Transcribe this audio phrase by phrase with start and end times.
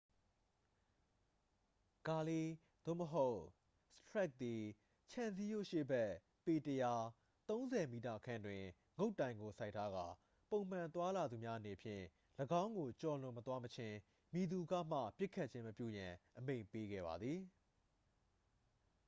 [2.07, 2.47] ဂါလီး
[2.85, 3.39] သို့မဟုတ်
[3.97, 4.61] စတရက်ခ် သည်
[5.11, 6.09] ခြံစည်းရိုးရှေ့ဘက်
[6.45, 6.77] ပေ ၁၀၀
[7.47, 7.93] ၃၀ m
[8.25, 8.63] ခန့်တွင်
[8.99, 10.05] ငုတ်တိုင်ကို စိုက်ထားကာ
[10.49, 12.03] ပုံမှန်သွားလာသူများအနေဖြင့်
[12.61, 13.97] ၎င်းကိုကျော်လွန်မသွားမချင်း
[14.33, 17.39] မည်သူကမှ ပစ်ခတ်ခြင်းမပြုရန် အမိန့်ပေးခဲ့ပါသည်။